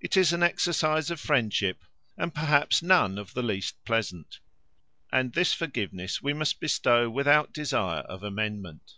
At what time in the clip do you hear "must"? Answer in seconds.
6.32-6.60